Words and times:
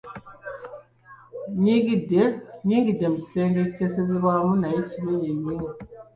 Nyingidde 2.67 3.05
mu 3.11 3.19
kisenge 3.23 3.57
ekiteesezebwamu 3.65 4.53
naye 4.61 4.79
kinene 4.91 5.29
nnyo. 5.35 5.69